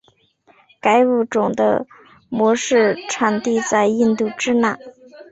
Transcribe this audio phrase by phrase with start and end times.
[0.81, 1.85] 该物种的
[2.27, 4.75] 模式产地在印度支那。